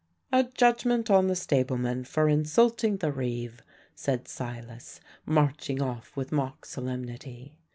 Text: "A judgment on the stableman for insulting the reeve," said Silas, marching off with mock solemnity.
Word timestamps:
"A 0.31 0.45
judgment 0.45 1.11
on 1.11 1.27
the 1.27 1.35
stableman 1.35 2.05
for 2.05 2.27
insulting 2.27 2.97
the 2.97 3.11
reeve," 3.11 3.61
said 3.93 4.27
Silas, 4.27 4.99
marching 5.27 5.79
off 5.79 6.17
with 6.17 6.31
mock 6.31 6.65
solemnity. 6.65 7.59